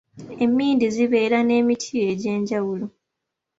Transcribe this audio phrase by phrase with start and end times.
[0.43, 2.85] Emmindi zibeera n'emiti egy'enjawulo.